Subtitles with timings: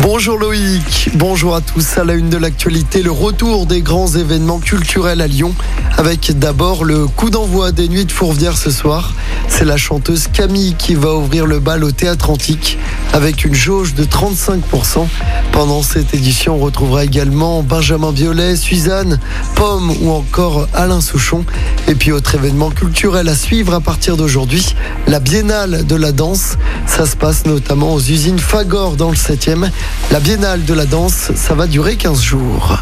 [0.00, 1.98] Bonjour Loïc, bonjour à tous.
[1.98, 5.52] À la une de l'actualité, le retour des grands événements culturels à Lyon,
[5.96, 9.14] avec d'abord le coup d'envoi des Nuits de Fourvière ce soir.
[9.48, 12.78] C'est la chanteuse Camille qui va ouvrir le bal au Théâtre Antique
[13.12, 15.06] avec une jauge de 35%.
[15.52, 19.18] Pendant cette édition, on retrouvera également Benjamin Violet, Suzanne,
[19.56, 21.44] Pomme ou encore Alain Souchon.
[21.88, 24.76] Et puis autre événement culturel à suivre à partir d'aujourd'hui,
[25.08, 26.56] la Biennale de la danse.
[26.86, 29.68] Ça se passe notamment aux usines Fagor dans le 7e.
[30.10, 32.78] La Biennale de la danse, ça va durer 15 jours.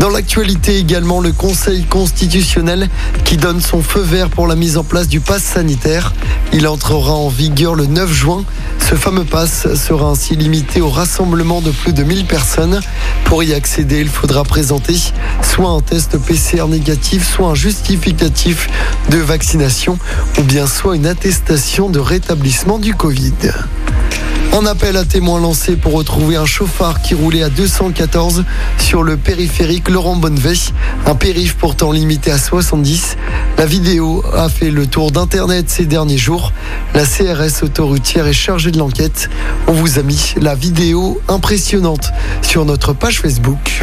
[0.00, 2.88] Dans l'actualité également, le Conseil constitutionnel
[3.24, 6.12] qui donne son feu vert pour la mise en place du pass sanitaire.
[6.52, 8.44] Il entrera en vigueur le 9 juin.
[8.78, 12.80] Ce fameux pass sera ainsi limité au rassemblement de plus de 1000 personnes.
[13.24, 14.96] Pour y accéder, il faudra présenter
[15.42, 18.68] soit un test PCR négatif, soit un justificatif
[19.10, 19.98] de vaccination,
[20.38, 23.32] ou bien soit une attestation de rétablissement du Covid.
[24.54, 28.44] Un appel à témoins lancé pour retrouver un chauffard qui roulait à 214
[28.78, 30.58] sur le périphérique Laurent Bonnevet,
[31.06, 33.16] un périph pourtant limité à 70.
[33.56, 36.52] La vidéo a fait le tour d'Internet ces derniers jours.
[36.94, 39.30] La CRS autoroutière est chargée de l'enquête.
[39.68, 43.82] On vous a mis la vidéo impressionnante sur notre page Facebook.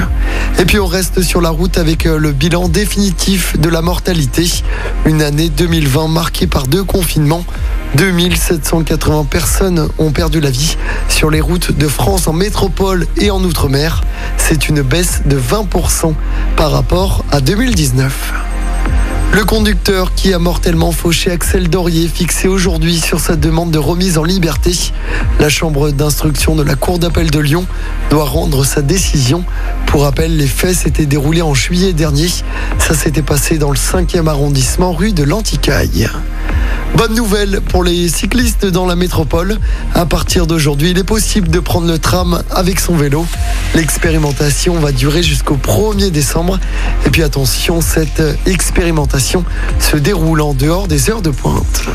[0.60, 4.46] Et puis on reste sur la route avec euh, le bilan définitif de la mortalité.
[5.06, 7.44] Une année 2020 marquée par deux confinements.
[7.96, 13.44] 2780 personnes ont perdu la vie sur les routes de France en métropole et en
[13.44, 14.02] Outre-mer.
[14.38, 16.14] C'est une baisse de 20%
[16.56, 18.34] par rapport à 2019.
[19.32, 24.18] Le conducteur qui a mortellement fauché Axel Dorier fixé aujourd'hui sur sa demande de remise
[24.18, 24.76] en liberté.
[25.40, 27.66] La chambre d'instruction de la Cour d'appel de Lyon
[28.10, 29.44] doit rendre sa décision.
[29.86, 32.28] Pour rappel, les faits s'étaient déroulés en juillet dernier.
[32.80, 36.10] Ça s'était passé dans le 5e arrondissement rue de l'Anticaille.
[37.00, 39.58] Bonne nouvelle pour les cyclistes dans la métropole.
[39.96, 43.26] À partir d'aujourd'hui, il est possible de prendre le tram avec son vélo.
[43.74, 46.60] L'expérimentation va durer jusqu'au 1er décembre.
[47.06, 49.46] Et puis attention, cette expérimentation
[49.80, 51.86] se déroule en dehors des heures de pointe.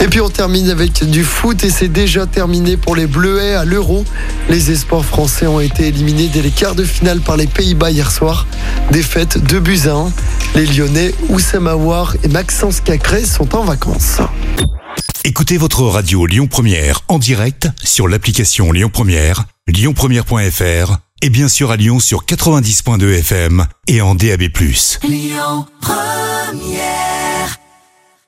[0.00, 3.64] Et puis on termine avec du foot et c'est déjà terminé pour les Bleuets à
[3.64, 4.04] l'Euro.
[4.48, 8.10] Les espoirs français ont été éliminés dès les quarts de finale par les Pays-Bas hier
[8.10, 8.46] soir.
[8.90, 10.12] Défaite 2 buts à 1.
[10.54, 14.18] Les Lyonnais, Oussem Aouar et Maxence Cacré sont en vacances.
[15.24, 21.70] Écoutez votre radio Lyon Première en direct sur l'application Lyon Première, lyonpremière.fr et bien sûr
[21.70, 24.42] à Lyon sur 90.2 FM et en DAB+.
[25.04, 27.11] Lyon Première